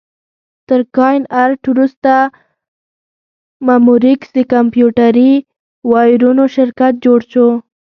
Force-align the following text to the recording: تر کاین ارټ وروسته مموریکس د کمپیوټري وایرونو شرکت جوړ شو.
تر 0.67 0.79
کاین 0.97 1.21
ارټ 1.43 1.61
وروسته 1.71 2.11
مموریکس 3.67 4.29
د 4.37 4.39
کمپیوټري 4.53 5.31
وایرونو 5.91 6.43
شرکت 6.55 6.93
جوړ 7.05 7.19
شو. 7.31 7.47